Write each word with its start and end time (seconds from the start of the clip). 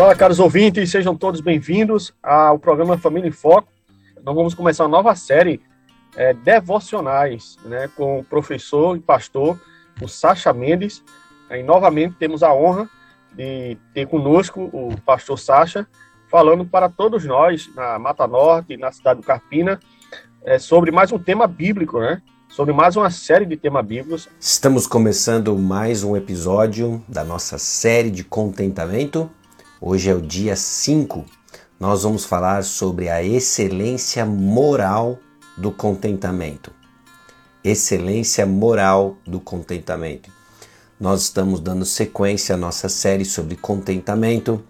Olá, 0.00 0.14
caros 0.14 0.38
ouvintes, 0.38 0.92
sejam 0.92 1.16
todos 1.16 1.40
bem-vindos 1.40 2.14
ao 2.22 2.56
programa 2.56 2.96
Família 2.96 3.26
em 3.28 3.32
Foco. 3.32 3.66
Nós 4.22 4.32
vamos 4.32 4.54
começar 4.54 4.84
uma 4.84 4.96
nova 4.96 5.16
série 5.16 5.60
é, 6.14 6.32
devocionais, 6.32 7.56
né, 7.64 7.90
com 7.96 8.20
o 8.20 8.24
professor 8.24 8.96
e 8.96 9.00
pastor, 9.00 9.60
o 10.00 10.06
Sacha 10.06 10.52
Mendes. 10.52 11.02
E 11.50 11.64
novamente 11.64 12.14
temos 12.14 12.44
a 12.44 12.54
honra 12.54 12.88
de 13.34 13.76
ter 13.92 14.06
conosco 14.06 14.70
o 14.72 14.96
pastor 15.04 15.36
Sacha, 15.36 15.84
falando 16.30 16.64
para 16.64 16.88
todos 16.88 17.24
nós 17.24 17.68
na 17.74 17.98
Mata 17.98 18.28
Norte, 18.28 18.76
na 18.76 18.92
cidade 18.92 19.20
do 19.20 19.26
Carpina, 19.26 19.80
é, 20.44 20.60
sobre 20.60 20.92
mais 20.92 21.10
um 21.10 21.18
tema 21.18 21.48
bíblico, 21.48 21.98
né? 21.98 22.22
Sobre 22.48 22.72
mais 22.72 22.94
uma 22.94 23.10
série 23.10 23.44
de 23.44 23.56
temas 23.56 23.84
bíblicos. 23.84 24.28
Estamos 24.38 24.86
começando 24.86 25.58
mais 25.58 26.04
um 26.04 26.16
episódio 26.16 27.02
da 27.08 27.24
nossa 27.24 27.58
série 27.58 28.12
de 28.12 28.22
contentamento 28.22 29.28
Hoje 29.80 30.10
é 30.10 30.14
o 30.14 30.20
dia 30.20 30.56
5. 30.56 31.24
Nós 31.78 32.02
vamos 32.02 32.24
falar 32.24 32.64
sobre 32.64 33.08
a 33.08 33.22
excelência 33.22 34.26
moral 34.26 35.20
do 35.56 35.70
contentamento. 35.70 36.72
Excelência 37.62 38.44
moral 38.44 39.16
do 39.24 39.38
contentamento. 39.38 40.32
Nós 40.98 41.22
estamos 41.22 41.60
dando 41.60 41.84
sequência 41.84 42.56
à 42.56 42.58
nossa 42.58 42.88
série 42.88 43.24
sobre 43.24 43.54
contentamento. 43.54 44.64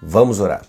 Vamos 0.00 0.38
orar. 0.38 0.64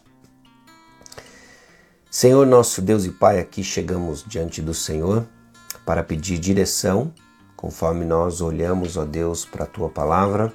Senhor 2.10 2.48
nosso 2.48 2.82
Deus 2.82 3.06
e 3.06 3.12
Pai, 3.12 3.40
aqui 3.40 3.64
chegamos 3.64 4.26
diante 4.28 4.60
do 4.60 4.74
Senhor 4.74 5.28
para 5.86 6.02
pedir 6.02 6.40
direção, 6.40 7.14
conforme 7.56 8.06
nós 8.06 8.42
olhamos, 8.42 8.98
ó 8.98 9.06
Deus, 9.06 9.46
para 9.46 9.66
a 9.66 9.68
tua 9.68 9.88
palavra 9.88 10.52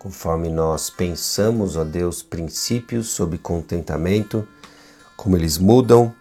conforme 0.00 0.48
nós 0.48 0.88
pensamos, 0.88 1.76
ó 1.76 1.84
Deus, 1.84 2.22
princípios 2.22 3.08
sobre 3.08 3.36
contentamento, 3.36 4.48
como 5.14 5.36
eles 5.36 5.58
mudam, 5.58 6.14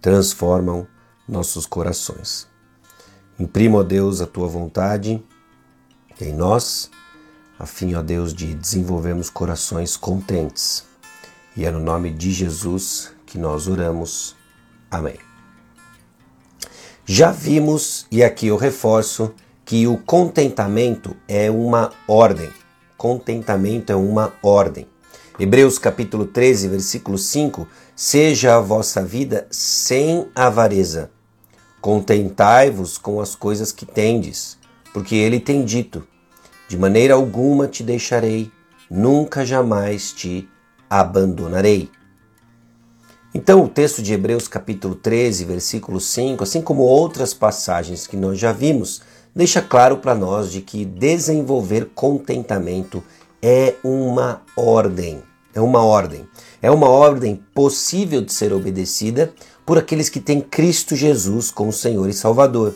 transformam 0.00 0.86
nossos 1.28 1.66
corações. 1.66 2.46
Imprima, 3.36 3.78
ó 3.78 3.82
Deus, 3.82 4.20
a 4.20 4.28
tua 4.28 4.46
vontade 4.46 5.20
em 6.20 6.32
nós, 6.32 6.88
a 7.58 7.66
fim, 7.66 7.94
ó 7.94 8.00
Deus, 8.00 8.32
de 8.32 8.54
desenvolvermos 8.54 9.28
corações 9.28 9.96
contentes. 9.96 10.86
E 11.56 11.64
é 11.64 11.72
no 11.72 11.80
nome 11.80 12.12
de 12.12 12.30
Jesus 12.30 13.12
que 13.26 13.36
nós 13.36 13.66
oramos. 13.66 14.36
Amém. 14.88 15.18
Já 17.04 17.32
vimos, 17.32 18.06
e 18.08 18.22
aqui 18.22 18.46
eu 18.46 18.56
reforço, 18.56 19.34
que 19.64 19.84
o 19.88 19.98
contentamento 19.98 21.16
é 21.26 21.50
uma 21.50 21.90
ordem 22.06 22.52
contentamento 23.04 23.92
é 23.92 23.94
uma 23.94 24.32
ordem. 24.42 24.86
Hebreus 25.38 25.78
capítulo 25.78 26.24
13, 26.24 26.68
versículo 26.68 27.18
5: 27.18 27.68
Seja 27.94 28.56
a 28.56 28.60
vossa 28.60 29.04
vida 29.04 29.46
sem 29.50 30.26
avareza. 30.34 31.10
Contentai-vos 31.82 32.96
com 32.96 33.20
as 33.20 33.34
coisas 33.34 33.70
que 33.70 33.84
tendes, 33.84 34.56
porque 34.94 35.16
ele 35.16 35.38
tem 35.38 35.66
dito: 35.66 36.02
De 36.66 36.78
maneira 36.78 37.12
alguma 37.12 37.68
te 37.68 37.82
deixarei, 37.82 38.50
nunca 38.90 39.44
jamais 39.44 40.10
te 40.10 40.48
abandonarei. 40.88 41.90
Então, 43.34 43.64
o 43.64 43.68
texto 43.68 44.00
de 44.00 44.14
Hebreus 44.14 44.48
capítulo 44.48 44.94
13, 44.94 45.44
versículo 45.44 46.00
5, 46.00 46.42
assim 46.42 46.62
como 46.62 46.84
outras 46.84 47.34
passagens 47.34 48.06
que 48.06 48.16
nós 48.16 48.38
já 48.38 48.50
vimos, 48.50 49.02
deixa 49.34 49.60
claro 49.60 49.98
para 49.98 50.14
nós 50.14 50.50
de 50.52 50.60
que 50.60 50.84
desenvolver 50.84 51.90
contentamento 51.94 53.02
é 53.42 53.74
uma 53.82 54.42
ordem. 54.56 55.22
É 55.54 55.60
uma 55.60 55.82
ordem. 55.82 56.26
É 56.62 56.70
uma 56.70 56.88
ordem 56.88 57.42
possível 57.54 58.22
de 58.22 58.32
ser 58.32 58.52
obedecida 58.52 59.32
por 59.66 59.78
aqueles 59.78 60.08
que 60.08 60.20
têm 60.20 60.40
Cristo 60.40 60.96
Jesus 60.96 61.50
como 61.50 61.72
Senhor 61.72 62.08
e 62.08 62.12
Salvador, 62.12 62.74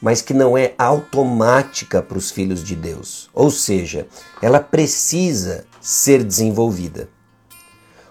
mas 0.00 0.20
que 0.20 0.34
não 0.34 0.56
é 0.56 0.74
automática 0.78 2.02
para 2.02 2.18
os 2.18 2.30
filhos 2.30 2.62
de 2.62 2.76
Deus. 2.76 3.30
Ou 3.32 3.50
seja, 3.50 4.06
ela 4.42 4.60
precisa 4.60 5.64
ser 5.80 6.22
desenvolvida. 6.22 7.08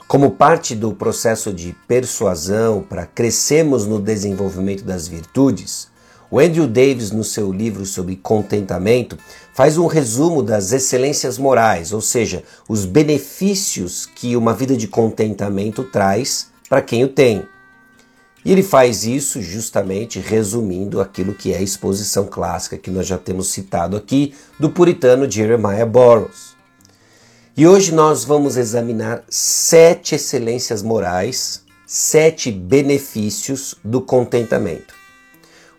Como 0.08 0.32
parte 0.32 0.76
do 0.76 0.94
processo 0.94 1.54
de 1.54 1.76
persuasão 1.88 2.82
para 2.82 3.06
crescermos 3.06 3.88
no 3.88 4.00
desenvolvimento 4.00 4.84
das 4.84 5.08
virtudes, 5.08 5.88
o 6.34 6.40
Andrew 6.40 6.66
Davis, 6.66 7.12
no 7.12 7.24
seu 7.24 7.54
livro 7.54 7.86
sobre 7.86 8.16
contentamento, 8.16 9.20
faz 9.54 9.78
um 9.78 9.86
resumo 9.86 10.42
das 10.42 10.72
excelências 10.72 11.38
morais, 11.38 11.94
ou 11.94 12.02
seja, 12.02 12.44
os 12.68 12.86
benefícios 12.86 14.08
que 14.08 14.36
uma 14.36 14.52
vida 14.52 14.76
de 14.76 14.88
contentamento 14.88 15.84
traz 15.84 16.48
para 16.68 16.82
quem 16.82 17.04
o 17.04 17.08
tem. 17.08 17.44
E 18.44 18.52
ele 18.52 18.64
faz 18.64 19.04
isso 19.04 19.44
justamente 19.44 20.20
resumindo 20.20 21.00
aquilo 21.00 21.36
que 21.36 21.54
é 21.54 21.58
a 21.58 21.62
exposição 21.62 22.26
clássica 22.26 22.80
que 22.80 22.90
nós 22.90 23.06
já 23.06 23.20
temos 23.20 23.52
citado 23.52 23.96
aqui 23.96 24.34
do 24.60 24.72
puritano 24.72 25.30
Jeremiah 25.30 25.86
Burroughs. 25.86 26.56
E 27.56 27.68
hoje 27.68 27.94
nós 27.94 28.24
vamos 28.24 28.58
examinar 28.58 29.24
sete 29.30 30.16
excelências 30.16 30.82
morais, 30.82 31.62
sete 31.86 32.52
benefícios 32.52 33.76
do 33.84 34.02
contentamento. 34.02 35.03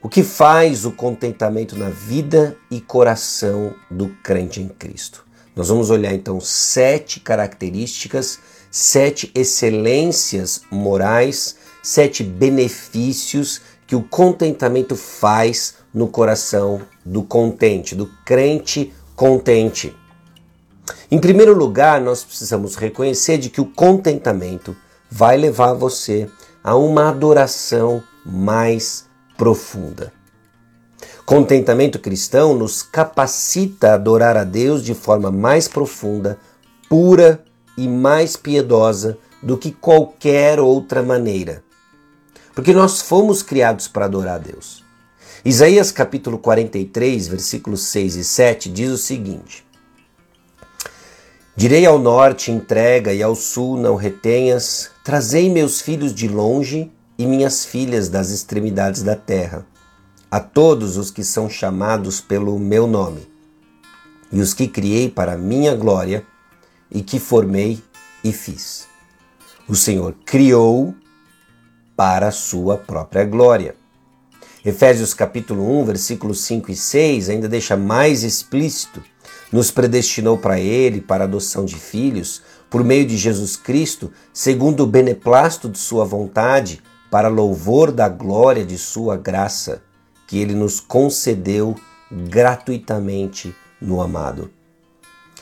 O 0.05 0.09
que 0.11 0.23
faz 0.23 0.85
o 0.85 0.93
contentamento 0.93 1.79
na 1.79 1.89
vida 1.89 2.59
e 2.71 2.79
coração 2.79 3.73
do 3.91 4.11
crente 4.23 4.61
em 4.61 4.69
Cristo? 4.69 5.25
Nós 5.57 5.69
vamos 5.69 5.89
olhar 5.89 6.13
então 6.13 6.39
sete 6.43 7.21
características, 7.21 8.39
sete 8.71 9.33
excelências 9.35 10.61
morais, 10.71 11.57
sete 11.83 12.23
benefícios 12.23 13.63
que 13.87 13.97
o 13.97 14.03
contentamento 14.03 14.95
faz 14.95 15.77
no 15.93 16.07
coração 16.07 16.83
do 17.03 17.23
contente, 17.23 17.95
do 17.95 18.07
crente 18.27 18.93
contente. 19.17 19.97
Em 21.11 21.19
primeiro 21.19 21.55
lugar, 21.55 21.99
nós 21.99 22.23
precisamos 22.23 22.77
reconhecer 22.77 23.39
de 23.39 23.49
que 23.49 23.63
o 23.63 23.73
contentamento 23.73 24.77
vai 25.11 25.39
levar 25.39 25.73
você 25.73 26.29
a 26.63 26.77
uma 26.77 27.09
adoração 27.09 28.03
mais 28.23 29.07
profunda. 29.37 30.13
Contentamento 31.25 31.99
cristão 31.99 32.55
nos 32.55 32.83
capacita 32.83 33.91
a 33.91 33.95
adorar 33.95 34.37
a 34.37 34.45
Deus 34.45 34.85
de 34.85 34.95
forma 34.95 35.31
mais 35.31 35.67
profunda, 35.67 36.39
pura 36.89 37.43
e 37.77 37.89
mais 37.89 38.37
piedosa 38.37 39.19
do 39.43 39.57
que 39.57 39.73
qualquer 39.73 40.61
outra 40.61 41.03
maneira. 41.03 41.65
Porque 42.55 42.73
nós 42.73 43.01
fomos 43.01 43.43
criados 43.43 43.89
para 43.89 44.05
adorar 44.05 44.37
a 44.37 44.39
Deus. 44.39 44.85
Isaías 45.45 45.91
capítulo 45.91 46.39
43, 46.39 47.29
versículos 47.29 47.83
6 47.85 48.17
e 48.17 48.25
7 48.25 48.69
diz 48.71 48.91
o 48.91 48.99
seguinte: 48.99 49.65
Direi 51.57 51.85
ao 51.85 51.99
norte, 51.99 52.51
entrega, 52.51 53.13
e 53.13 53.23
ao 53.23 53.35
sul, 53.35 53.77
não 53.77 53.95
retenhas, 53.95 54.91
trazei 55.05 55.51
meus 55.51 55.81
filhos 55.81 56.15
de 56.15 56.29
longe 56.29 56.91
e 57.19 57.27
minhas 57.27 57.65
filhas 57.65 58.09
das 58.09 58.31
extremidades 58.31 59.03
da 59.03 59.15
terra, 59.15 59.67
a 60.31 60.41
todos 60.41 60.97
os 60.97 61.11
que 61.11 61.23
são 61.23 61.49
chamados 61.49 62.21
pelo 62.21 62.59
meu 62.59 62.87
nome, 62.87 63.27
e 64.33 64.41
os 64.41 64.53
que 64.53 64.67
criei 64.67 65.09
para 65.09 65.39
minha 65.39 65.75
glória, 65.75 66.25
e 66.91 67.03
que 67.03 67.19
formei 67.19 67.83
e 68.23 68.33
fiz. 68.33 68.87
O 69.69 69.75
Senhor 69.75 70.15
criou 70.25 70.95
para 71.97 72.29
a 72.29 72.33
sua 72.33 72.77
própria 72.77 73.25
glória. 73.25 73.75
Efésios 74.65 75.13
capítulo 75.15 75.81
1, 75.81 75.85
versículos 75.85 76.41
5 76.43 76.71
e 76.71 76.77
6 76.77 77.29
ainda 77.29 77.49
deixa 77.49 77.77
mais 77.77 78.23
explícito: 78.23 79.03
nos 79.53 79.71
predestinou 79.71 80.39
para 80.39 80.59
ele 80.59 81.01
para 81.01 81.25
a 81.25 81.27
adoção 81.27 81.65
de 81.65 81.77
filhos 81.77 82.43
por 82.71 82.83
meio 82.83 83.07
de 83.07 83.17
Jesus 83.17 83.57
Cristo, 83.57 84.11
segundo 84.33 84.83
o 84.83 84.87
beneplácito 84.87 85.69
de 85.69 85.79
sua 85.79 86.05
vontade, 86.05 86.83
para 87.15 87.29
louvor 87.29 87.93
da 87.93 88.09
glória 88.09 88.65
de 88.65 88.77
Sua 88.77 89.17
graça, 89.17 89.85
que 90.27 90.37
Ele 90.37 90.53
nos 90.53 90.81
concedeu 90.81 91.77
gratuitamente 92.11 93.55
no 93.81 94.03
amado. 94.03 94.51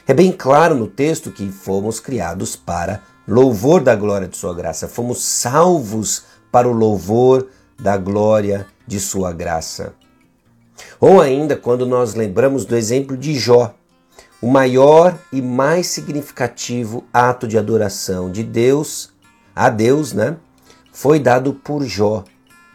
É 0.07 0.13
bem 0.13 0.31
claro 0.33 0.75
no 0.75 0.87
texto 0.87 1.31
que 1.31 1.51
fomos 1.51 1.99
criados 1.99 2.55
para 2.55 3.01
louvor 3.27 3.83
da 3.83 3.97
glória 3.97 4.29
de 4.29 4.37
Sua 4.37 4.53
graça, 4.53 4.87
fomos 4.87 5.25
salvos 5.25 6.25
para 6.53 6.69
o 6.69 6.73
louvor 6.73 7.49
da 7.81 7.97
glória 7.97 8.67
de 8.87 9.01
Sua 9.01 9.33
graça. 9.33 9.95
Ou 11.01 11.23
ainda, 11.23 11.57
quando 11.57 11.87
nós 11.87 12.13
lembramos 12.13 12.67
do 12.67 12.77
exemplo 12.77 13.17
de 13.17 13.35
Jó, 13.35 13.75
o 14.43 14.47
maior 14.47 15.19
e 15.33 15.41
mais 15.41 15.87
significativo 15.87 17.03
ato 17.11 17.49
de 17.49 17.57
adoração 17.57 18.31
de 18.31 18.43
Deus, 18.43 19.11
a 19.57 19.71
Deus, 19.71 20.13
né, 20.13 20.37
foi 20.93 21.19
dado 21.19 21.55
por 21.55 21.83
Jó, 21.85 22.23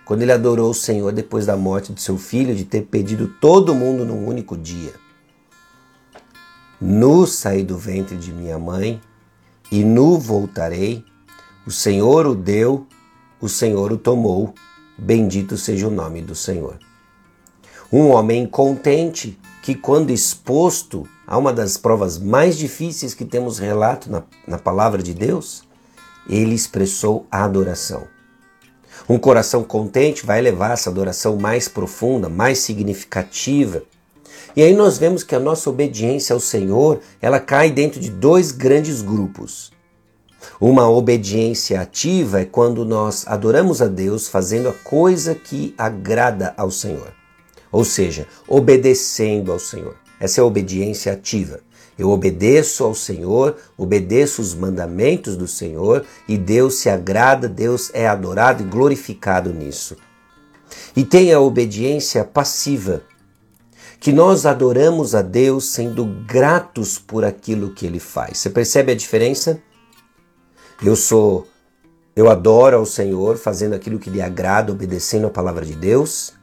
quando 0.03 0.23
ele 0.23 0.31
adorou 0.31 0.71
o 0.71 0.73
Senhor 0.73 1.13
depois 1.13 1.45
da 1.45 1.55
morte 1.55 1.93
de 1.93 2.01
seu 2.01 2.17
filho, 2.17 2.55
de 2.55 2.65
ter 2.65 2.81
perdido 2.81 3.27
todo 3.39 3.75
mundo 3.75 4.03
num 4.03 4.25
único 4.27 4.57
dia. 4.57 4.93
Nu 6.81 7.27
saí 7.27 7.63
do 7.63 7.77
ventre 7.77 8.17
de 8.17 8.33
minha 8.33 8.57
mãe 8.57 8.99
e 9.71 9.83
nu 9.83 10.17
voltarei. 10.17 11.05
O 11.65 11.71
Senhor 11.71 12.25
o 12.25 12.33
deu, 12.33 12.87
o 13.39 13.47
Senhor 13.47 13.91
o 13.91 13.97
tomou. 13.97 14.53
Bendito 14.97 15.57
seja 15.57 15.87
o 15.87 15.91
nome 15.91 16.21
do 16.21 16.33
Senhor. 16.33 16.79
Um 17.91 18.07
homem 18.07 18.47
contente 18.47 19.39
que, 19.61 19.75
quando 19.75 20.11
exposto 20.11 21.07
a 21.25 21.37
uma 21.37 21.53
das 21.53 21.77
provas 21.77 22.17
mais 22.17 22.57
difíceis 22.57 23.13
que 23.13 23.25
temos 23.25 23.59
relato 23.59 24.09
na, 24.09 24.23
na 24.47 24.57
palavra 24.57 25.03
de 25.03 25.13
Deus, 25.13 25.66
ele 26.29 26.55
expressou 26.55 27.25
a 27.31 27.43
adoração. 27.43 28.07
Um 29.09 29.17
coração 29.17 29.63
contente 29.63 30.25
vai 30.25 30.41
levar 30.41 30.73
essa 30.73 30.89
adoração 30.89 31.37
mais 31.37 31.67
profunda, 31.67 32.27
mais 32.27 32.59
significativa. 32.59 33.83
E 34.55 34.61
aí 34.61 34.73
nós 34.73 34.97
vemos 34.97 35.23
que 35.23 35.35
a 35.35 35.39
nossa 35.39 35.69
obediência 35.69 36.33
ao 36.33 36.39
Senhor, 36.39 36.99
ela 37.21 37.39
cai 37.39 37.71
dentro 37.71 37.99
de 37.99 38.09
dois 38.09 38.51
grandes 38.51 39.01
grupos. 39.01 39.71
Uma 40.59 40.89
obediência 40.89 41.79
ativa 41.79 42.41
é 42.41 42.45
quando 42.45 42.83
nós 42.83 43.25
adoramos 43.27 43.81
a 43.81 43.87
Deus 43.87 44.27
fazendo 44.27 44.69
a 44.69 44.73
coisa 44.73 45.35
que 45.35 45.73
agrada 45.77 46.53
ao 46.57 46.71
Senhor. 46.71 47.13
Ou 47.71 47.85
seja, 47.85 48.27
obedecendo 48.47 49.51
ao 49.51 49.59
Senhor. 49.59 49.95
Essa 50.19 50.41
é 50.41 50.43
a 50.43 50.45
obediência 50.45 51.13
ativa. 51.13 51.59
Eu 51.97 52.09
obedeço 52.09 52.83
ao 52.83 52.93
Senhor, 52.93 53.57
obedeço 53.77 54.41
os 54.41 54.53
mandamentos 54.53 55.35
do 55.35 55.47
Senhor 55.47 56.05
e 56.27 56.37
Deus 56.37 56.75
se 56.75 56.89
agrada, 56.89 57.47
Deus 57.47 57.89
é 57.93 58.07
adorado 58.07 58.63
e 58.63 58.65
glorificado 58.65 59.51
nisso. 59.51 59.97
E 60.95 61.03
tem 61.03 61.33
a 61.33 61.39
obediência 61.39 62.23
passiva, 62.23 63.01
que 63.99 64.11
nós 64.11 64.45
adoramos 64.45 65.15
a 65.15 65.21
Deus 65.21 65.65
sendo 65.65 66.05
gratos 66.27 66.99
por 66.99 67.25
aquilo 67.25 67.73
que 67.73 67.85
ele 67.85 67.99
faz. 67.99 68.37
Você 68.37 68.49
percebe 68.49 68.91
a 68.91 68.95
diferença? 68.95 69.59
Eu 70.83 70.95
sou 70.95 71.47
eu 72.17 72.31
adoro 72.31 72.77
ao 72.77 72.85
Senhor 72.85 73.37
fazendo 73.37 73.75
aquilo 73.75 73.99
que 73.99 74.09
lhe 74.09 74.23
agrada, 74.23 74.71
obedecendo 74.71 75.27
a 75.27 75.29
palavra 75.29 75.63
de 75.63 75.75
Deus, 75.75 76.33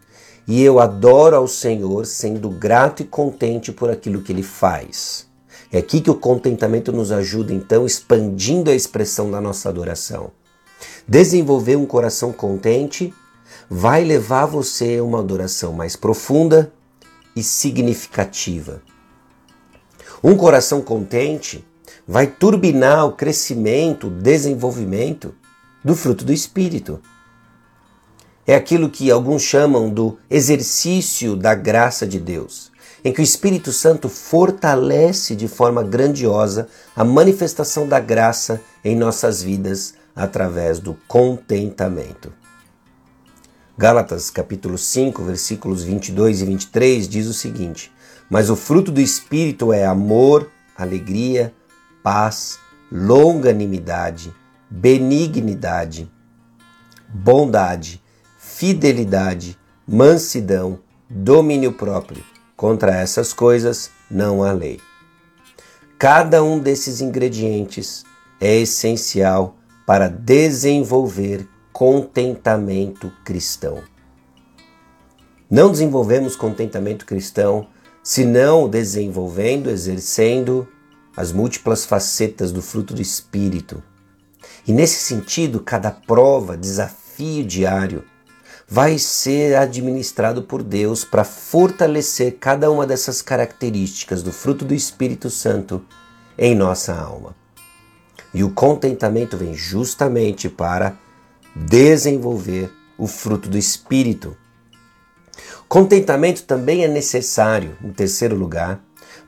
e 0.47 0.63
eu 0.63 0.79
adoro 0.79 1.35
ao 1.35 1.49
Senhor 1.49 2.07
sendo 2.07 2.49
grato 2.49 3.03
e 3.03 3.05
contente 3.05 3.73
por 3.73 3.91
aquilo 3.91 4.23
que 4.23 4.31
ele 4.31 4.45
faz. 4.45 5.27
É 5.75 5.79
aqui 5.79 6.01
que 6.01 6.09
o 6.09 6.15
contentamento 6.15 6.93
nos 6.93 7.11
ajuda, 7.11 7.53
então, 7.53 7.85
expandindo 7.85 8.71
a 8.71 8.75
expressão 8.77 9.29
da 9.29 9.41
nossa 9.41 9.69
adoração. 9.69 10.31
Desenvolver 11.05 11.75
um 11.75 11.85
coração 11.85 12.33
contente 12.33 13.13
vai 13.69 14.05
levar 14.05 14.47
você 14.47 14.99
a 15.01 15.03
uma 15.03 15.19
adoração 15.19 15.73
mais 15.73 15.97
profunda 15.97 16.73
e 17.35 17.43
significativa. 17.43 18.83
Um 20.23 20.37
coração 20.37 20.81
contente 20.81 21.67
vai 22.07 22.29
turbinar 22.29 23.07
o 23.07 23.13
crescimento, 23.15 24.07
o 24.07 24.11
desenvolvimento 24.11 25.35
do 25.85 25.97
fruto 25.97 26.25
do 26.25 26.33
Espírito. 26.33 27.01
É 28.47 28.55
aquilo 28.55 28.89
que 28.89 29.11
alguns 29.11 29.43
chamam 29.43 29.91
do 29.91 30.19
exercício 30.31 31.35
da 31.35 31.53
graça 31.53 32.07
de 32.07 32.21
Deus 32.21 32.73
em 33.05 33.13
que 33.13 33.21
o 33.21 33.23
Espírito 33.23 33.71
Santo 33.71 34.09
fortalece 34.09 35.37
de 35.37 35.47
forma 35.47 35.83
grandiosa 35.83 36.69
a 36.97 37.05
manifestação 37.05 37.87
da 37.87 38.01
graça 38.01 38.63
em 38.83 38.97
nossas 38.97 39.43
vidas 39.43 39.95
através 40.17 40.79
do 40.79 40.95
contentamento. 41.07 42.33
Gálatas 43.77 44.31
capítulo 44.31 44.79
5, 44.79 45.23
versículos 45.23 45.83
22 45.83 46.41
e 46.41 46.47
23 46.47 47.09
diz 47.09 47.27
o 47.27 47.35
seguinte: 47.35 47.93
Mas 48.31 48.49
o 48.49 48.57
fruto 48.57 48.91
do 48.91 49.01
Espírito 49.01 49.73
é 49.73 49.85
amor, 49.85 50.51
alegria, 50.77 51.53
paz, 52.03 52.59
longanimidade, 52.91 54.33
benignidade, 54.71 56.11
bondade, 57.09 58.01
fidelidade, 58.39 59.59
mansidão, 59.87 60.79
domínio 61.11 61.73
próprio. 61.73 62.34
Contra 62.65 62.97
essas 62.97 63.35
coisas 63.35 63.91
não 64.11 64.43
há 64.43 64.51
lei. 64.51 64.81
Cada 65.99 66.43
um 66.43 66.59
desses 66.59 67.03
ingredientes 67.03 68.05
é 68.41 68.57
essencial 68.57 69.59
para 69.87 70.09
desenvolver 70.09 71.47
contentamento 71.75 73.13
cristão. 73.23 73.83
Não 75.51 75.71
desenvolvemos 75.71 76.37
contentamento 76.37 77.05
cristão 77.05 77.67
se 78.03 78.25
não 78.25 78.67
desenvolvendo, 78.67 79.69
exercendo 79.69 80.67
as 81.15 81.33
múltiplas 81.33 81.85
facetas 81.85 82.51
do 82.51 82.63
fruto 82.63 82.95
do 82.95 83.03
Espírito. 83.03 83.83
E 84.67 84.73
nesse 84.73 85.01
sentido, 85.05 85.61
cada 85.61 85.91
prova, 85.91 86.57
desafio 86.57 87.45
diário, 87.45 88.05
vai 88.69 88.99
ser 88.99 89.57
administrado 89.57 90.43
por 90.43 90.63
Deus 90.63 91.05
para 91.05 91.25
fortalecer 91.25 92.39
cada 92.39 92.71
uma 92.71 92.87
dessas 92.87 93.21
características 93.21 94.23
do 94.23 94.33
fruto 94.33 94.65
do 94.65 94.75
Espírito 94.75 95.31
Santo 95.31 95.85
em 96.39 96.55
nossa 96.55 96.95
alma. 96.95 97.35
E 98.33 98.43
o 98.43 98.51
contentamento 98.51 99.37
vem 99.37 99.55
justamente 99.55 100.49
para 100.49 100.97
desenvolver 101.55 102.71
o 102.99 103.07
fruto 103.07 103.49
do 103.49 103.59
Espírito. 103.59 104.37
Contentamento 105.69 106.43
também 106.43 106.85
é 106.85 106.89
necessário, 106.89 107.77
em 107.83 107.93
terceiro 107.93 108.35
lugar, 108.35 108.81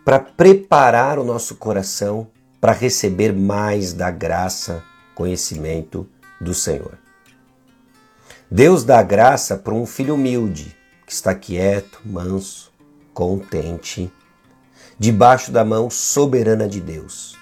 para 0.04 0.18
preparar 0.18 1.18
o 1.18 1.24
nosso 1.24 1.56
coração 1.56 2.28
para 2.60 2.72
receber 2.72 3.32
mais 3.32 3.92
da 3.92 4.10
graça, 4.10 4.82
conhecimento 5.14 6.08
do 6.40 6.54
Senhor. 6.54 6.98
Deus 8.48 8.84
dá 8.84 9.02
graça 9.02 9.56
para 9.56 9.74
um 9.74 9.84
filho 9.84 10.14
humilde, 10.14 10.76
que 11.04 11.12
está 11.12 11.34
quieto, 11.34 12.00
manso, 12.04 12.72
contente, 13.12 14.10
debaixo 14.96 15.50
da 15.50 15.64
mão 15.64 15.90
soberana 15.90 16.68
de 16.68 16.80
Deus. 16.80 17.36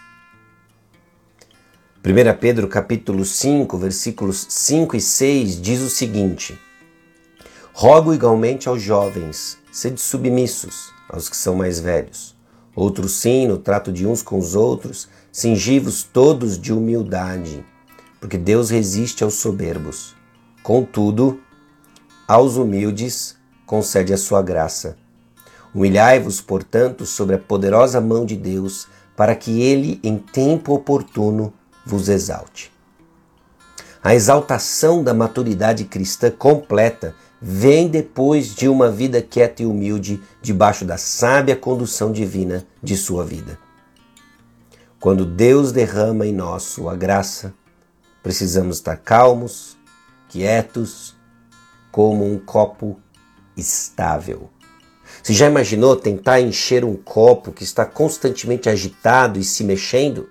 1 2.02 2.38
Pedro 2.40 2.68
capítulo 2.68 3.22
5, 3.22 3.76
versículos 3.76 4.46
5 4.48 4.96
e 4.96 5.00
6 5.02 5.60
diz 5.60 5.82
o 5.82 5.90
seguinte: 5.90 6.58
Rogo 7.74 8.14
igualmente 8.14 8.66
aos 8.66 8.80
jovens, 8.80 9.58
sede 9.70 10.00
submissos 10.00 10.90
aos 11.06 11.28
que 11.28 11.36
são 11.36 11.54
mais 11.54 11.78
velhos. 11.78 12.34
Outro 12.74 13.10
sim, 13.10 13.46
no 13.46 13.58
trato 13.58 13.92
de 13.92 14.06
uns 14.06 14.22
com 14.22 14.38
os 14.38 14.54
outros, 14.54 15.06
cingivos 15.30 16.02
todos 16.02 16.58
de 16.58 16.72
humildade, 16.72 17.62
porque 18.18 18.38
Deus 18.38 18.70
resiste 18.70 19.22
aos 19.22 19.34
soberbos 19.34 20.14
Contudo, 20.64 21.42
aos 22.26 22.56
humildes 22.56 23.36
concede 23.66 24.14
a 24.14 24.16
sua 24.16 24.40
graça. 24.40 24.96
Humilhai-vos, 25.74 26.40
portanto, 26.40 27.04
sobre 27.04 27.36
a 27.36 27.38
poderosa 27.38 28.00
mão 28.00 28.24
de 28.24 28.34
Deus, 28.34 28.88
para 29.14 29.36
que 29.36 29.60
ele, 29.60 30.00
em 30.02 30.16
tempo 30.16 30.72
oportuno, 30.72 31.52
vos 31.84 32.08
exalte. 32.08 32.72
A 34.02 34.14
exaltação 34.14 35.04
da 35.04 35.12
maturidade 35.12 35.84
cristã 35.84 36.30
completa 36.30 37.14
vem 37.38 37.86
depois 37.86 38.54
de 38.54 38.66
uma 38.66 38.90
vida 38.90 39.20
quieta 39.20 39.62
e 39.62 39.66
humilde, 39.66 40.18
debaixo 40.40 40.86
da 40.86 40.96
sábia 40.96 41.54
condução 41.54 42.10
divina 42.10 42.66
de 42.82 42.96
sua 42.96 43.22
vida. 43.22 43.58
Quando 44.98 45.26
Deus 45.26 45.72
derrama 45.72 46.26
em 46.26 46.32
nós 46.32 46.62
sua 46.62 46.96
graça, 46.96 47.52
precisamos 48.22 48.78
estar 48.78 48.96
calmos, 48.96 49.76
quietos, 50.34 51.14
como 51.92 52.26
um 52.26 52.40
copo 52.40 52.98
estável. 53.56 54.50
Você 55.22 55.32
já 55.32 55.46
imaginou 55.46 55.94
tentar 55.94 56.40
encher 56.40 56.84
um 56.84 56.96
copo 56.96 57.52
que 57.52 57.62
está 57.62 57.86
constantemente 57.86 58.68
agitado 58.68 59.38
e 59.38 59.44
se 59.44 59.62
mexendo? 59.62 60.28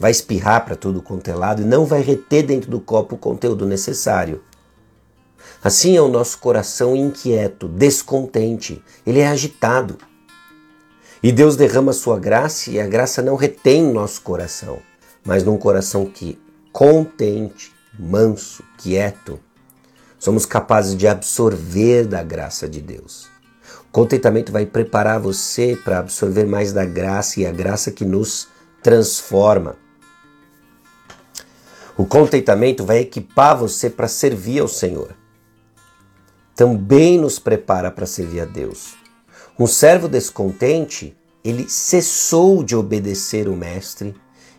Vai 0.00 0.10
espirrar 0.10 0.64
para 0.64 0.74
tudo 0.74 1.00
quanto 1.00 1.28
é 1.28 1.34
lado 1.36 1.62
e 1.62 1.64
não 1.64 1.86
vai 1.86 2.00
reter 2.00 2.44
dentro 2.44 2.68
do 2.68 2.80
copo 2.80 3.14
o 3.14 3.18
conteúdo 3.18 3.64
necessário. 3.64 4.42
Assim 5.62 5.96
é 5.96 6.02
o 6.02 6.08
nosso 6.08 6.38
coração 6.38 6.96
inquieto, 6.96 7.68
descontente, 7.68 8.82
ele 9.06 9.20
é 9.20 9.28
agitado. 9.28 9.96
E 11.22 11.30
Deus 11.30 11.54
derrama 11.54 11.92
sua 11.92 12.18
graça 12.18 12.68
e 12.68 12.80
a 12.80 12.86
graça 12.88 13.22
não 13.22 13.36
retém 13.36 13.92
nosso 13.92 14.22
coração, 14.22 14.80
mas 15.24 15.44
num 15.44 15.56
coração 15.56 16.04
que 16.04 16.36
contente, 16.72 17.75
manso, 17.98 18.62
quieto, 18.78 19.40
somos 20.18 20.46
capazes 20.46 20.96
de 20.96 21.06
absorver 21.06 22.06
da 22.06 22.22
graça 22.22 22.68
de 22.68 22.80
Deus. 22.80 23.28
O 23.88 23.92
contentamento 23.92 24.52
vai 24.52 24.66
preparar 24.66 25.20
você 25.20 25.78
para 25.82 25.98
absorver 25.98 26.44
mais 26.44 26.72
da 26.72 26.84
graça 26.84 27.40
e 27.40 27.46
a 27.46 27.52
graça 27.52 27.90
que 27.90 28.04
nos 28.04 28.48
transforma. 28.82 29.76
O 31.96 32.04
contentamento 32.04 32.84
vai 32.84 32.98
equipar 32.98 33.56
você 33.56 33.88
para 33.88 34.06
servir 34.06 34.60
ao 34.60 34.68
Senhor. 34.68 35.16
Também 36.54 37.18
nos 37.18 37.38
prepara 37.38 37.90
para 37.90 38.06
servir 38.06 38.40
a 38.40 38.44
Deus. 38.44 38.94
Um 39.58 39.66
servo 39.66 40.08
descontente, 40.08 41.16
ele 41.42 41.68
cessou 41.68 42.62
de 42.62 42.76
obedecer 42.76 43.48
o 43.48 43.56
mestre 43.56 44.14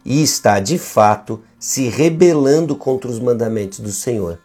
e 0.08 0.24
está 0.24 0.62
de 0.62 0.80
fato 0.80 1.44
se 1.60 1.90
rebelando 1.90 2.78
contra 2.78 3.12
os 3.12 3.20
mandamentos 3.20 3.82
do 3.82 3.92
Senhor. 3.92 4.40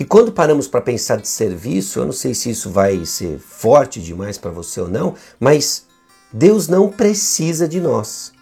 E 0.00 0.04
quando 0.04 0.32
paramos 0.32 0.66
para 0.66 0.80
pensar 0.80 1.16
de 1.16 1.28
serviço, 1.28 1.98
eu 1.98 2.06
não 2.06 2.12
sei 2.12 2.34
se 2.34 2.48
isso 2.48 2.70
vai 2.70 3.04
ser 3.04 3.38
forte 3.38 4.00
demais 4.00 4.38
para 4.38 4.50
você 4.50 4.80
ou 4.80 4.88
não, 4.88 5.14
mas 5.38 5.84
Deus 6.32 6.68
não 6.68 6.90
precisa 6.90 7.68
de 7.68 7.78
nós. 7.80 8.32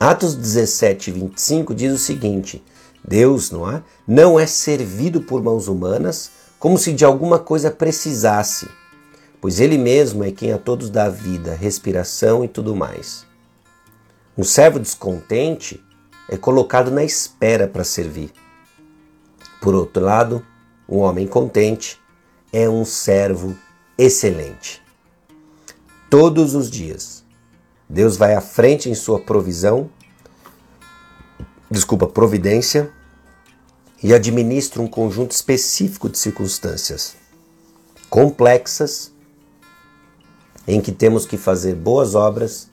Atos 0.00 0.34
17, 0.34 1.10
25 1.10 1.74
diz 1.74 1.92
o 1.92 1.98
seguinte: 1.98 2.64
Deus, 3.06 3.50
não 3.50 3.70
é? 3.70 3.82
Não 4.06 4.40
é 4.40 4.46
servido 4.46 5.20
por 5.20 5.42
mãos 5.42 5.68
humanas, 5.68 6.30
como 6.58 6.78
se 6.78 6.94
de 6.94 7.04
alguma 7.04 7.38
coisa 7.38 7.70
precisasse, 7.70 8.66
pois 9.38 9.60
Ele 9.60 9.76
mesmo 9.76 10.24
é 10.24 10.32
quem 10.32 10.50
a 10.50 10.58
todos 10.58 10.88
dá 10.88 11.10
vida, 11.10 11.54
respiração 11.54 12.42
e 12.42 12.48
tudo 12.48 12.74
mais. 12.74 13.27
Um 14.38 14.44
servo 14.44 14.78
descontente 14.78 15.84
é 16.28 16.36
colocado 16.36 16.92
na 16.92 17.02
espera 17.02 17.66
para 17.66 17.82
servir. 17.82 18.32
Por 19.60 19.74
outro 19.74 20.04
lado, 20.04 20.46
um 20.88 20.98
homem 20.98 21.26
contente 21.26 22.00
é 22.52 22.68
um 22.68 22.84
servo 22.84 23.58
excelente. 23.98 24.80
Todos 26.08 26.54
os 26.54 26.70
dias, 26.70 27.24
Deus 27.88 28.16
vai 28.16 28.36
à 28.36 28.40
frente 28.40 28.88
em 28.88 28.94
sua 28.94 29.18
provisão, 29.18 29.90
desculpa, 31.68 32.06
providência, 32.06 32.92
e 34.00 34.14
administra 34.14 34.80
um 34.80 34.86
conjunto 34.86 35.32
específico 35.32 36.08
de 36.08 36.16
circunstâncias 36.16 37.16
complexas 38.08 39.12
em 40.64 40.80
que 40.80 40.92
temos 40.92 41.26
que 41.26 41.36
fazer 41.36 41.74
boas 41.74 42.14
obras 42.14 42.67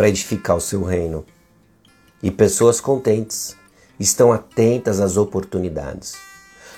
para 0.00 0.08
edificar 0.08 0.56
o 0.56 0.60
seu 0.62 0.82
reino. 0.82 1.26
E 2.22 2.30
pessoas 2.30 2.80
contentes 2.80 3.54
estão 3.98 4.32
atentas 4.32 4.98
às 4.98 5.18
oportunidades, 5.18 6.14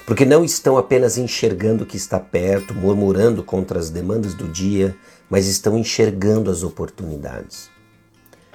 porque 0.04 0.24
não 0.24 0.44
estão 0.44 0.76
apenas 0.76 1.16
enxergando 1.16 1.84
o 1.84 1.86
que 1.86 1.96
está 1.96 2.18
perto, 2.18 2.74
murmurando 2.74 3.44
contra 3.44 3.78
as 3.78 3.90
demandas 3.90 4.34
do 4.34 4.48
dia, 4.48 4.96
mas 5.30 5.46
estão 5.46 5.78
enxergando 5.78 6.50
as 6.50 6.64
oportunidades. 6.64 7.70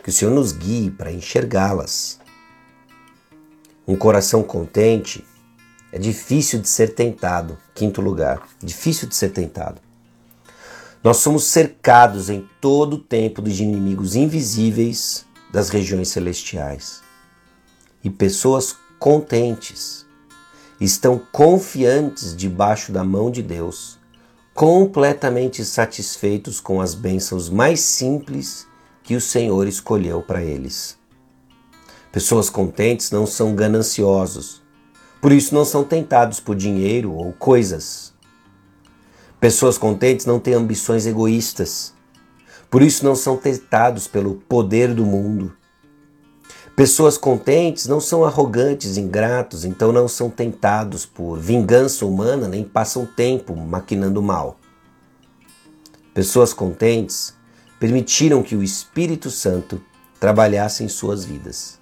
Que 0.03 0.09
o 0.09 0.12
Senhor 0.12 0.31
nos 0.31 0.51
guie 0.51 0.91
para 0.91 1.13
enxergá-las. 1.13 2.19
Um 3.88 3.95
coração 3.95 4.43
contente 4.43 5.24
é 5.93 5.97
difícil 5.97 6.59
de 6.59 6.67
ser 6.67 6.93
tentado. 6.93 7.57
Quinto 7.74 8.01
lugar, 8.01 8.45
difícil 8.62 9.07
de 9.07 9.15
ser 9.15 9.29
tentado. 9.29 9.87
Nós 11.08 11.20
somos 11.20 11.46
cercados 11.46 12.30
em 12.30 12.46
todo 12.60 12.96
o 12.96 13.00
tempo 13.00 13.42
de 13.42 13.64
inimigos 13.64 14.14
invisíveis 14.14 15.26
das 15.50 15.70
regiões 15.70 16.10
celestiais. 16.10 17.02
E 18.04 18.10
pessoas 18.10 18.76
contentes 19.00 20.06
estão 20.82 21.18
confiantes 21.32 22.36
debaixo 22.36 22.92
da 22.92 23.06
mão 23.06 23.32
de 23.32 23.42
Deus, 23.42 23.98
completamente 24.54 25.64
satisfeitos 25.64 26.60
com 26.60 26.82
as 26.82 26.94
bênçãos 26.94 27.50
mais 27.50 27.80
simples 27.80 28.68
que 29.02 29.16
o 29.16 29.22
Senhor 29.22 29.66
escolheu 29.66 30.22
para 30.22 30.44
eles. 30.44 30.98
Pessoas 32.12 32.50
contentes 32.50 33.12
não 33.12 33.26
são 33.26 33.56
gananciosos, 33.56 34.62
por 35.22 35.32
isso 35.32 35.56
não 35.56 35.64
são 35.64 35.86
tentados 35.86 36.42
por 36.42 36.54
dinheiro 36.54 37.14
ou 37.14 37.32
coisas. 37.32 38.16
Pessoas 39.39 39.77
contentes 39.77 40.25
não 40.25 40.39
têm 40.39 40.56
ambições 40.56 41.06
egoístas, 41.06 41.94
por 42.72 42.82
isso 42.82 43.06
não 43.06 43.15
são 43.15 43.38
tentados 43.38 44.08
pelo 44.08 44.34
poder 44.34 44.96
do 44.96 45.06
mundo. 45.06 45.56
Pessoas 46.75 47.20
contentes 47.20 47.86
não 47.86 48.00
são 48.00 48.25
arrogantes, 48.25 48.98
ingratos, 48.98 49.63
então 49.63 49.91
não 49.91 50.08
são 50.08 50.27
tentados 50.27 51.06
por 51.06 51.38
vingança 51.38 52.03
humana 52.03 52.48
nem 52.48 52.63
passam 52.63 53.06
tempo 53.06 53.56
maquinando 53.56 54.24
mal. 54.24 54.60
Pessoas 56.15 56.51
contentes 56.51 57.36
permitiram 57.79 58.41
que 58.41 58.56
o 58.56 58.63
Espírito 58.63 59.29
Santo 59.29 59.79
trabalhasse 60.20 60.84
em 60.84 60.88
suas 60.88 61.24
vidas. 61.24 61.77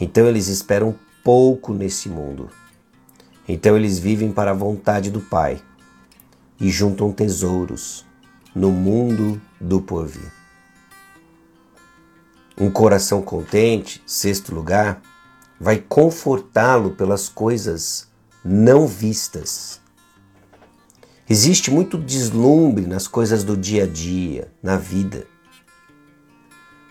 Então 0.00 0.28
eles 0.28 0.46
esperam 0.46 0.94
pouco 1.24 1.74
nesse 1.74 2.08
mundo. 2.08 2.48
Então 3.48 3.76
eles 3.76 3.98
vivem 3.98 4.30
para 4.30 4.52
a 4.52 4.54
vontade 4.54 5.10
do 5.10 5.20
Pai 5.20 5.60
e 6.60 6.70
juntam 6.70 7.12
tesouros 7.12 8.04
no 8.54 8.70
mundo 8.70 9.40
do 9.60 9.80
porvir. 9.80 10.32
Um 12.60 12.70
coração 12.70 13.22
contente, 13.22 14.02
sexto 14.04 14.52
lugar, 14.52 15.00
vai 15.60 15.78
confortá-lo 15.78 16.90
pelas 16.90 17.28
coisas 17.28 18.08
não 18.44 18.86
vistas. 18.86 19.80
Existe 21.28 21.70
muito 21.70 21.98
deslumbre 21.98 22.86
nas 22.86 23.06
coisas 23.06 23.44
do 23.44 23.56
dia 23.56 23.84
a 23.84 23.86
dia, 23.86 24.52
na 24.62 24.76
vida. 24.76 25.26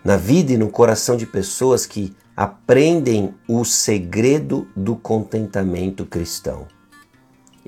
Na 0.03 0.15
vida 0.15 0.53
e 0.53 0.57
no 0.57 0.69
coração 0.69 1.17
de 1.17 1.25
pessoas 1.25 1.86
que 1.86 2.15
aprendem 2.36 3.33
o 3.47 3.65
segredo 3.65 4.67
do 4.75 4.95
contentamento 4.95 6.05
cristão. 6.05 6.67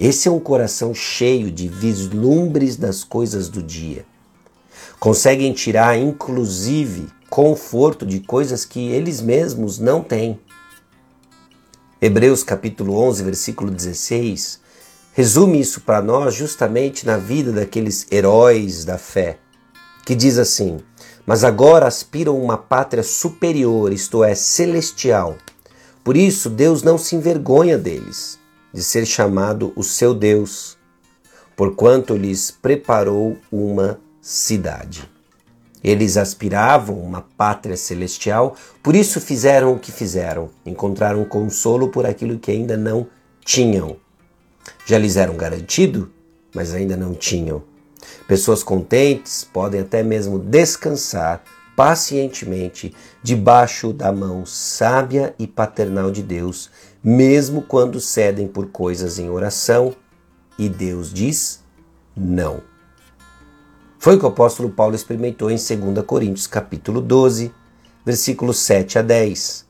Esse 0.02 0.30
é 0.30 0.32
um 0.32 0.40
coração 0.40 0.96
cheio 0.96 1.52
de 1.52 1.68
vislumbres 1.68 2.78
das 2.78 3.04
coisas 3.04 3.50
do 3.50 3.62
dia. 3.62 4.06
Conseguem 4.98 5.52
tirar, 5.52 6.00
inclusive, 6.00 7.10
conforto 7.30 8.06
de 8.06 8.22
coisas 8.22 8.64
que 8.64 8.80
eles 8.88 9.20
mesmos 9.20 9.78
não 9.78 10.02
têm. 10.02 10.40
Hebreus 12.02 12.44
capítulo 12.44 12.96
11, 12.96 13.24
versículo 13.24 13.70
16, 13.70 14.62
resume 15.12 15.60
isso 15.60 15.82
para 15.82 16.02
nós 16.02 16.34
justamente 16.34 17.06
na 17.06 17.18
vida 17.18 17.52
daqueles 17.52 18.08
heróis 18.10 18.86
da 18.86 18.98
fé, 18.98 19.38
que 20.06 20.16
diz 20.16 20.38
assim: 20.38 20.78
Mas 21.26 21.44
agora 21.44 21.86
aspiram 21.86 22.42
uma 22.42 22.58
pátria 22.58 23.04
superior, 23.04 23.92
isto 23.92 24.24
é, 24.24 24.34
celestial. 24.34 25.36
Por 26.06 26.16
isso, 26.16 26.50
Deus 26.50 26.84
não 26.84 26.98
se 26.98 27.18
envergonha 27.18 27.78
deles 27.78 28.39
de 28.74 28.84
ser 28.84 29.06
chamado 29.06 29.74
o 29.76 29.84
seu 29.84 30.14
Deus, 30.14 30.78
porquanto 31.56 32.16
lhes 32.16 32.52
preparou 32.52 33.38
uma 33.52 34.00
cidade. 34.22 35.10
Eles 35.84 36.18
aspiravam 36.18 37.00
uma 37.00 37.22
pátria 37.38 37.78
celestial, 37.78 38.56
por 38.84 38.96
isso 38.96 39.22
fizeram 39.22 39.74
o 39.74 39.80
que 39.80 39.92
fizeram, 39.92 40.50
encontraram 40.66 41.24
consolo 41.24 41.90
por 41.90 42.06
aquilo 42.06 42.38
que 42.38 42.52
ainda 42.52 42.76
não 42.76 43.08
tinham. 43.44 43.98
Já 44.86 44.98
lhes 44.98 45.16
eram 45.16 45.36
garantido, 45.36 46.12
mas 46.54 46.74
ainda 46.74 46.98
não 46.98 47.14
tinham. 47.14 47.64
Pessoas 48.28 48.62
contentes 48.62 49.44
podem 49.44 49.82
até 49.82 50.04
mesmo 50.04 50.38
descansar 50.38 51.44
pacientemente 51.76 52.94
debaixo 53.24 53.94
da 53.94 54.12
mão 54.12 54.46
sábia 54.46 55.34
e 55.40 55.48
paternal 55.48 56.12
de 56.12 56.22
Deus, 56.22 56.70
mesmo 57.04 57.62
quando 57.62 58.00
cedem 58.00 58.48
por 58.48 58.68
coisas 58.68 59.20
em 59.20 59.30
oração 59.30 59.96
e 60.58 60.68
Deus 60.68 61.14
diz 61.14 61.64
não. 62.16 62.62
Foi 63.98 64.16
o 64.16 64.20
que 64.20 64.26
o 64.26 64.30
apóstolo 64.30 64.70
Paulo 64.70 64.96
experimentou 64.96 65.50
em 65.50 65.56
2 65.56 66.06
Coríntios 66.06 66.48
capítulo 66.48 67.02
12, 67.02 67.54
versículos 68.06 68.58
7 68.60 69.00
a 69.00 69.02
10. 69.02 69.66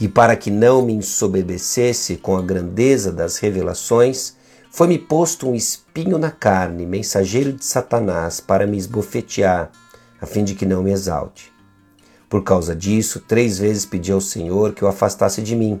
E 0.00 0.08
para 0.08 0.36
que 0.36 0.50
não 0.50 0.82
me 0.82 0.92
ensoberbecesse 0.92 2.16
com 2.16 2.36
a 2.36 2.42
grandeza 2.42 3.12
das 3.12 3.38
revelações, 3.38 4.36
foi-me 4.70 4.98
posto 4.98 5.48
um 5.48 5.54
espinho 5.54 6.18
na 6.18 6.30
carne, 6.30 6.86
mensageiro 6.86 7.52
de 7.52 7.64
Satanás, 7.64 8.40
para 8.40 8.66
me 8.66 8.78
esbofetear 8.78 9.70
a 10.20 10.26
fim 10.26 10.44
de 10.44 10.54
que 10.54 10.64
não 10.64 10.82
me 10.82 10.92
exalte. 10.92 11.52
Por 12.28 12.42
causa 12.42 12.74
disso, 12.74 13.20
três 13.20 13.58
vezes 13.58 13.84
pedi 13.84 14.10
ao 14.10 14.20
Senhor 14.20 14.72
que 14.72 14.84
o 14.84 14.88
afastasse 14.88 15.42
de 15.42 15.54
mim. 15.54 15.80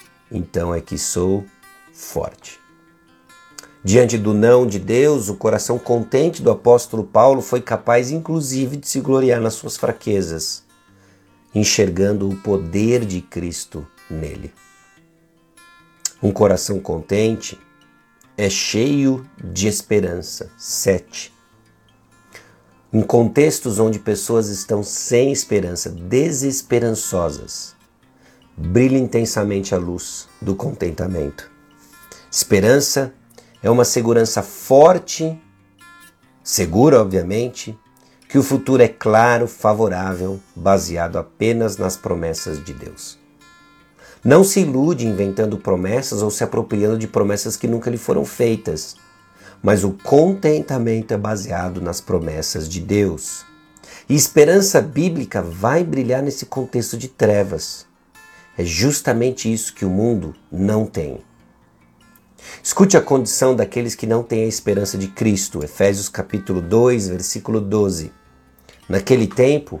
então 0.31 0.73
é 0.73 0.79
que 0.79 0.97
sou 0.97 1.45
forte. 1.93 2.59
Diante 3.83 4.17
do 4.17 4.33
não 4.33 4.65
de 4.65 4.77
Deus, 4.77 5.27
o 5.27 5.35
coração 5.35 5.79
contente 5.79 6.41
do 6.41 6.51
apóstolo 6.51 7.03
Paulo 7.03 7.41
foi 7.41 7.61
capaz, 7.61 8.11
inclusive, 8.11 8.77
de 8.77 8.87
se 8.87 8.99
gloriar 8.99 9.41
nas 9.41 9.55
suas 9.55 9.75
fraquezas, 9.75 10.63
enxergando 11.53 12.29
o 12.29 12.37
poder 12.37 13.03
de 13.03 13.21
Cristo 13.21 13.85
nele. 14.09 14.53
Um 16.21 16.31
coração 16.31 16.79
contente 16.79 17.59
é 18.37 18.49
cheio 18.49 19.27
de 19.43 19.67
esperança. 19.67 20.51
7. 20.57 21.33
Em 22.93 23.01
contextos 23.01 23.79
onde 23.79 23.97
pessoas 23.97 24.49
estão 24.49 24.83
sem 24.83 25.31
esperança, 25.31 25.89
desesperançosas, 25.89 27.75
brilha 28.61 28.97
intensamente 28.97 29.73
a 29.73 29.77
luz 29.77 30.29
do 30.41 30.55
contentamento. 30.55 31.49
Esperança 32.29 33.13
é 33.61 33.69
uma 33.69 33.83
segurança 33.83 34.41
forte, 34.41 35.37
segura, 36.43 37.01
obviamente, 37.01 37.77
que 38.29 38.37
o 38.37 38.43
futuro 38.43 38.81
é 38.81 38.87
claro, 38.87 39.47
favorável, 39.47 40.39
baseado 40.55 41.17
apenas 41.17 41.75
nas 41.75 41.97
promessas 41.97 42.63
de 42.63 42.73
Deus. 42.73 43.19
Não 44.23 44.43
se 44.43 44.61
ilude 44.61 45.07
inventando 45.07 45.57
promessas 45.57 46.21
ou 46.21 46.29
se 46.29 46.43
apropriando 46.43 46.97
de 46.97 47.07
promessas 47.07 47.57
que 47.57 47.67
nunca 47.67 47.89
lhe 47.89 47.97
foram 47.97 48.23
feitas, 48.23 48.95
mas 49.61 49.83
o 49.83 49.91
contentamento 49.91 51.13
é 51.13 51.17
baseado 51.17 51.81
nas 51.81 51.99
promessas 51.99 52.69
de 52.69 52.79
Deus. 52.79 53.43
E 54.07 54.15
esperança 54.15 54.79
bíblica 54.81 55.41
vai 55.41 55.83
brilhar 55.83 56.21
nesse 56.21 56.45
contexto 56.45 56.97
de 56.97 57.07
trevas. 57.07 57.90
É 58.57 58.63
justamente 58.63 59.51
isso 59.51 59.73
que 59.73 59.85
o 59.85 59.89
mundo 59.89 60.35
não 60.51 60.85
tem. 60.85 61.19
Escute 62.63 62.97
a 62.97 63.01
condição 63.01 63.55
daqueles 63.55 63.95
que 63.95 64.05
não 64.05 64.23
têm 64.23 64.43
a 64.43 64.47
esperança 64.47 64.97
de 64.97 65.07
Cristo. 65.07 65.63
Efésios 65.63 66.09
capítulo 66.09 66.61
2, 66.61 67.09
versículo 67.09 67.61
12. 67.61 68.11
Naquele 68.89 69.27
tempo, 69.27 69.79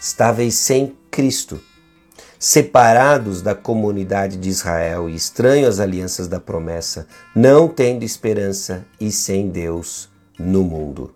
estáveis 0.00 0.54
sem 0.54 0.96
Cristo, 1.10 1.60
separados 2.38 3.42
da 3.42 3.54
comunidade 3.54 4.36
de 4.36 4.48
Israel 4.48 5.08
e 5.08 5.14
estranhos 5.14 5.68
às 5.68 5.80
alianças 5.80 6.28
da 6.28 6.40
promessa, 6.40 7.06
não 7.34 7.68
tendo 7.68 8.04
esperança 8.04 8.84
e 9.00 9.10
sem 9.10 9.48
Deus 9.48 10.08
no 10.38 10.62
mundo. 10.62 11.14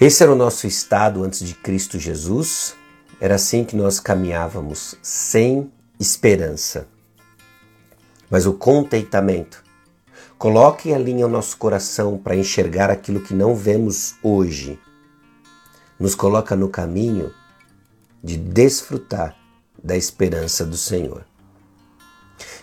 Esse 0.00 0.22
era 0.22 0.32
o 0.32 0.36
nosso 0.36 0.66
estado 0.66 1.22
antes 1.22 1.40
de 1.40 1.54
Cristo 1.54 1.98
Jesus. 1.98 2.74
Era 3.20 3.36
assim 3.36 3.64
que 3.64 3.76
nós 3.76 4.00
caminhávamos, 4.00 4.96
sem 5.02 5.70
esperança 5.98 6.86
mas 8.34 8.46
o 8.46 8.52
contentamento. 8.52 9.62
Coloque 10.36 10.92
a 10.92 10.98
linha 10.98 11.24
ao 11.24 11.30
nosso 11.30 11.56
coração 11.56 12.18
para 12.18 12.34
enxergar 12.34 12.90
aquilo 12.90 13.20
que 13.20 13.32
não 13.32 13.54
vemos 13.54 14.16
hoje. 14.24 14.76
Nos 15.98 16.16
coloca 16.16 16.56
no 16.56 16.68
caminho 16.68 17.32
de 18.22 18.36
desfrutar 18.36 19.36
da 19.80 19.96
esperança 19.96 20.64
do 20.64 20.76
Senhor. 20.76 21.24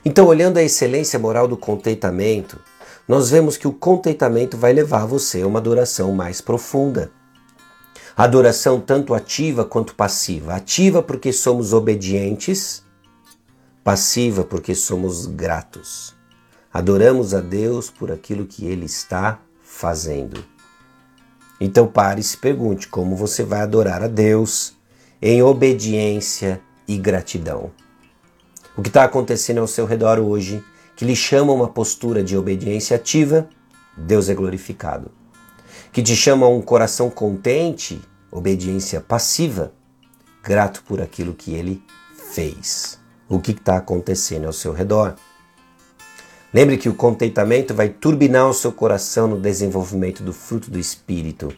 Então, 0.03 0.27
olhando 0.27 0.57
a 0.57 0.63
excelência 0.63 1.17
moral 1.17 1.47
do 1.47 1.55
contentamento, 1.55 2.59
nós 3.07 3.29
vemos 3.29 3.55
que 3.55 3.67
o 3.67 3.73
contentamento 3.73 4.57
vai 4.57 4.73
levar 4.73 5.05
você 5.05 5.41
a 5.41 5.47
uma 5.47 5.59
adoração 5.59 6.11
mais 6.11 6.41
profunda. 6.41 7.11
Adoração 8.15 8.79
tanto 8.79 9.13
ativa 9.13 9.63
quanto 9.65 9.95
passiva. 9.95 10.53
Ativa 10.53 11.01
porque 11.01 11.31
somos 11.31 11.73
obedientes 11.73 12.83
passiva 13.83 14.43
porque 14.43 14.75
somos 14.75 15.25
gratos. 15.25 16.15
Adoramos 16.73 17.33
a 17.33 17.41
Deus 17.41 17.89
por 17.89 18.11
aquilo 18.11 18.45
que 18.45 18.65
Ele 18.65 18.85
está 18.85 19.39
fazendo. 19.63 20.43
Então 21.59 21.87
pare 21.87 22.21
e 22.21 22.23
se 22.23 22.37
pergunte 22.37 22.87
como 22.87 23.15
você 23.15 23.43
vai 23.43 23.61
adorar 23.61 24.03
a 24.03 24.07
Deus 24.07 24.73
em 25.21 25.43
obediência 25.43 26.61
e 26.87 26.97
gratidão. 26.97 27.71
O 28.75 28.81
que 28.81 28.87
está 28.87 29.03
acontecendo 29.03 29.59
ao 29.59 29.67
seu 29.67 29.85
redor 29.85 30.19
hoje, 30.19 30.63
que 30.95 31.05
lhe 31.05 31.15
chama 31.15 31.53
uma 31.53 31.67
postura 31.67 32.23
de 32.23 32.37
obediência 32.37 32.95
ativa, 32.95 33.47
Deus 33.95 34.29
é 34.29 34.33
glorificado. 34.33 35.11
Que 35.91 36.01
te 36.01 36.15
chama 36.15 36.45
a 36.45 36.49
um 36.49 36.61
coração 36.61 37.09
contente, 37.09 38.01
obediência 38.31 39.01
passiva, 39.01 39.73
grato 40.41 40.83
por 40.83 41.01
aquilo 41.01 41.33
que 41.33 41.53
ele 41.53 41.83
fez 42.31 42.99
o 43.27 43.39
que 43.39 43.51
está 43.51 43.77
acontecendo 43.77 44.45
ao 44.45 44.53
seu 44.53 44.73
redor. 44.73 45.15
Lembre 46.53 46.77
que 46.77 46.89
o 46.89 46.93
contentamento 46.93 47.73
vai 47.73 47.87
turbinar 47.87 48.49
o 48.49 48.53
seu 48.53 48.71
coração 48.71 49.27
no 49.27 49.39
desenvolvimento 49.39 50.21
do 50.21 50.33
fruto 50.33 50.69
do 50.69 50.77
Espírito. 50.77 51.53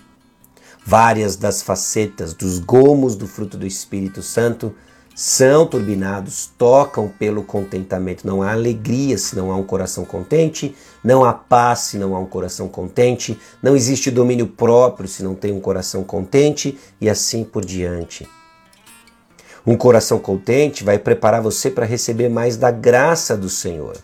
Várias 0.86 1.36
das 1.36 1.64
facetas 1.64 2.34
dos 2.34 2.60
gomos 2.60 3.16
do 3.16 3.26
fruto 3.26 3.58
do 3.58 3.66
Espírito 3.66 4.22
Santo 4.22 4.76
são 5.16 5.68
turbinados, 5.68 6.50
tocam 6.58 7.08
pelo 7.08 7.44
contentamento. 7.44 8.26
Não 8.26 8.42
há 8.42 8.52
alegria 8.52 9.18
se 9.18 9.36
não 9.36 9.52
há 9.52 9.56
um 9.56 9.64
coração 9.64 10.06
contente, 10.06 10.76
não 11.04 11.24
há 11.24 11.34
paz 11.34 11.80
se 11.80 11.98
não 11.98 12.16
há 12.16 12.20
um 12.20 12.26
coração 12.26 12.68
contente, 12.68 13.40
não 13.62 13.76
existe 13.76 14.10
domínio 14.10 14.48
próprio 14.48 15.08
se 15.08 15.24
não 15.24 15.36
tem 15.36 15.52
um 15.52 15.60
coração 15.60 16.04
contente 16.04 16.78
e 17.00 17.10
assim 17.10 17.44
por 17.44 17.64
diante. 17.64 18.28
Um 19.66 19.78
coração 19.78 20.20
contente 20.20 20.84
vai 20.84 20.98
preparar 20.98 21.42
você 21.42 21.70
para 21.70 21.86
receber 21.86 22.28
mais 22.28 22.58
da 22.58 22.72
graça 22.72 23.38
do 23.38 23.50
Senhor. 23.50 23.96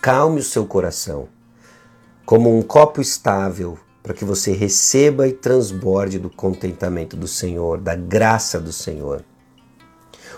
Calme 0.00 0.40
o 0.40 0.44
seu 0.44 0.66
coração, 0.66 1.28
como 2.24 2.56
um 2.56 2.62
copo 2.62 3.00
estável, 3.00 3.78
para 4.02 4.14
que 4.14 4.24
você 4.24 4.52
receba 4.52 5.26
e 5.26 5.32
transborde 5.32 6.18
do 6.18 6.30
contentamento 6.30 7.16
do 7.16 7.26
Senhor, 7.26 7.80
da 7.80 7.96
graça 7.96 8.60
do 8.60 8.72
Senhor. 8.72 9.24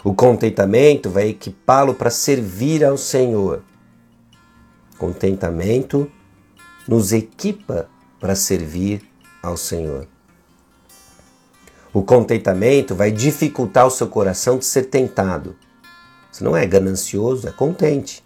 O 0.04 0.14
contentamento 0.14 1.10
vai 1.10 1.28
equipá-lo 1.28 1.94
para 1.94 2.10
servir 2.10 2.84
ao 2.84 2.96
Senhor. 2.96 3.62
Contentamento 4.96 6.10
nos 6.86 7.12
equipa 7.12 7.88
para 8.20 8.34
servir 8.34 9.02
ao 9.42 9.56
Senhor. 9.56 10.06
O 11.92 12.02
contentamento 12.02 12.94
vai 12.94 13.10
dificultar 13.10 13.86
o 13.86 13.90
seu 13.90 14.06
coração 14.06 14.58
de 14.58 14.64
ser 14.64 14.84
tentado. 14.84 15.56
Você 16.30 16.44
não 16.44 16.56
é 16.56 16.64
ganancioso, 16.66 17.48
é 17.48 17.52
contente. 17.52 18.24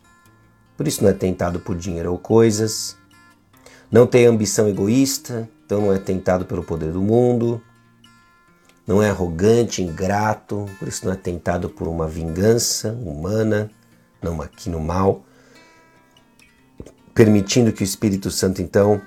Por 0.76 0.86
isso 0.86 1.02
não 1.02 1.10
é 1.10 1.14
tentado 1.14 1.60
por 1.60 1.76
dinheiro 1.76 2.12
ou 2.12 2.18
coisas. 2.18 2.96
Não 3.90 4.06
tem 4.06 4.26
ambição 4.26 4.68
egoísta, 4.68 5.48
então 5.64 5.80
não 5.82 5.92
é 5.92 5.98
tentado 5.98 6.44
pelo 6.44 6.62
poder 6.62 6.92
do 6.92 7.00
mundo. 7.00 7.62
Não 8.86 9.02
é 9.02 9.10
arrogante, 9.10 9.82
ingrato, 9.82 10.66
por 10.78 10.88
isso 10.88 11.06
não 11.06 11.12
é 11.12 11.16
tentado 11.16 11.70
por 11.70 11.86
uma 11.86 12.08
vingança 12.08 12.92
humana, 13.04 13.70
não 14.20 14.42
aqui 14.42 14.68
no 14.68 14.80
mal. 14.80 15.24
Permitindo 17.14 17.72
que 17.72 17.82
o 17.82 17.84
Espírito 17.84 18.30
Santo 18.30 18.60
então 18.60 19.00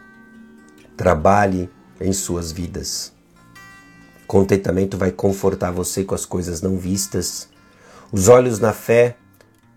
trabalhe 0.95 1.69
em 1.99 2.13
suas 2.13 2.51
vidas. 2.51 3.13
Contentamento 4.27 4.97
vai 4.97 5.11
confortar 5.11 5.71
você 5.71 6.03
com 6.03 6.15
as 6.15 6.25
coisas 6.25 6.61
não 6.61 6.77
vistas. 6.77 7.49
Os 8.11 8.27
olhos 8.27 8.59
na 8.59 8.73
fé, 8.73 9.17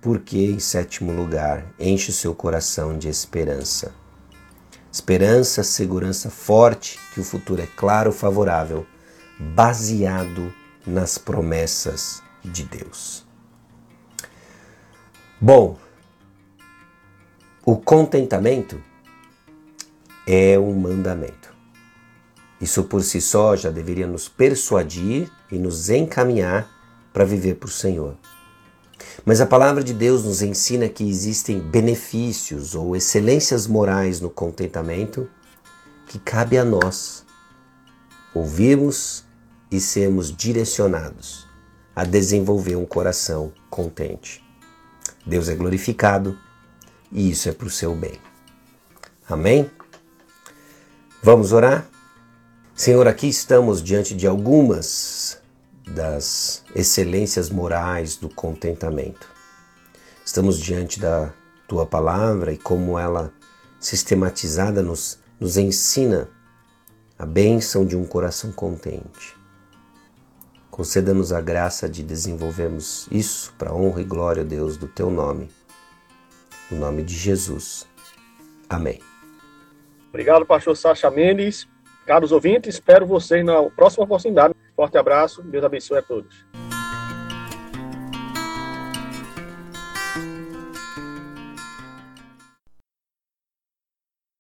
porque, 0.01 0.39
em 0.39 0.59
sétimo 0.59 1.13
lugar, 1.13 1.67
enche 1.79 2.11
o 2.11 2.15
seu 2.15 2.35
coração 2.35 2.97
de 2.97 3.09
esperança. 3.09 3.93
Esperança, 4.91 5.63
segurança 5.63 6.31
forte 6.31 6.99
que 7.13 7.21
o 7.21 7.25
futuro 7.25 7.61
é 7.61 7.67
claro, 7.67 8.13
favorável, 8.13 8.87
baseado 9.39 10.53
nas 10.87 11.19
promessas 11.19 12.23
de 12.45 12.65
Deus. 12.65 13.27
Bom, 15.41 15.79
o 17.65 17.77
contentamento 17.77 18.83
é 20.27 20.59
um 20.59 20.75
mandamento. 20.75 21.55
Isso 22.61 22.85
por 22.85 23.03
si 23.03 23.21
só 23.21 23.55
já 23.55 23.71
deveria 23.71 24.07
nos 24.07 24.29
persuadir 24.29 25.31
e 25.51 25.59
nos 25.59 25.89
encaminhar 25.89 26.69
para 27.13 27.25
viver 27.25 27.55
para 27.55 27.69
o 27.69 27.71
Senhor. 27.71 28.17
Mas 29.25 29.41
a 29.41 29.47
palavra 29.47 29.85
de 29.85 29.95
Deus 29.95 30.25
nos 30.25 30.43
ensina 30.43 30.89
que 30.89 31.09
existem 31.09 31.61
benefícios 31.61 32.75
ou 32.75 32.97
excelências 32.97 33.67
morais 33.67 34.21
no 34.21 34.31
contentamento 34.31 35.29
que 36.09 36.19
cabe 36.19 36.59
a 36.59 36.65
nós 36.65 37.25
ouvirmos 38.35 39.25
e 39.71 39.81
sermos 39.81 40.35
direcionados 40.35 41.47
a 41.95 42.05
desenvolver 42.05 42.77
um 42.77 42.87
coração 42.87 43.53
contente. 43.69 44.45
Deus 45.27 45.49
é 45.49 45.55
glorificado 45.55 46.39
e 47.11 47.31
isso 47.31 47.49
é 47.49 47.53
para 47.53 47.67
o 47.67 47.71
seu 47.71 47.95
bem. 47.95 48.19
Amém? 49.29 49.71
Vamos 51.23 51.53
orar? 51.53 51.87
Senhor, 52.75 53.09
aqui 53.09 53.29
estamos 53.29 53.83
diante 53.83 54.15
de 54.15 54.27
algumas 54.27 55.39
das 55.87 56.63
excelências 56.75 57.51
morais 57.51 58.17
do 58.17 58.29
contentamento. 58.29 59.29
Estamos 60.25 60.59
diante 60.59 61.01
da 61.01 61.33
tua 61.67 61.85
palavra 61.85 62.53
e 62.53 62.59
como 62.59 62.99
ela 62.99 63.33
sistematizada 63.81 64.83
nos, 64.83 65.19
nos 65.41 65.57
ensina 65.57 66.29
a 67.19 67.27
bênção 67.27 67.85
de 67.85 67.97
um 67.97 68.05
coração 68.05 68.53
contente. 68.53 69.38
Conceda-nos 70.79 71.33
a 71.33 71.41
graça 71.41 71.89
de 71.89 72.05
desenvolvermos 72.05 73.09
isso 73.11 73.53
para 73.59 73.75
honra 73.75 74.01
e 74.01 74.05
glória, 74.05 74.45
Deus, 74.45 74.77
do 74.77 74.87
teu 74.87 75.11
nome. 75.11 75.51
No 76.71 76.79
nome 76.79 77.03
de 77.03 77.17
Jesus. 77.17 77.85
Amém. 78.71 79.01
Obrigado, 80.09 80.47
pastor 80.47 80.77
Sacha 80.77 81.11
Mendes. 81.11 81.67
Caros 82.07 82.31
ouvintes, 82.31 82.77
espero 82.77 83.05
vocês 83.05 83.45
na 83.45 83.61
próxima 83.71 84.05
oportunidade. 84.05 84.55
Forte 84.77 84.97
abraço, 84.97 85.43
Deus 85.43 85.65
abençoe 85.65 85.99
a 85.99 86.03
todos. 86.03 86.47